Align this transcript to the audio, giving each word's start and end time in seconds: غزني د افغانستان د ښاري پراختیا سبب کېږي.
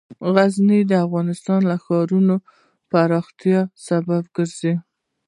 غزني 0.33 0.79
د 0.89 0.91
افغانستان 1.05 1.59
د 1.69 1.71
ښاري 1.83 2.19
پراختیا 2.91 3.59
سبب 3.87 4.23
کېږي. 4.35 4.73